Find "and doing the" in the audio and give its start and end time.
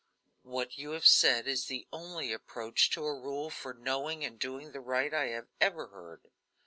4.25-4.81